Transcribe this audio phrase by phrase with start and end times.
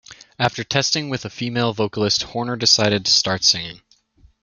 [0.39, 3.81] After testing with a female vocalist, Hoerner decided to start singing.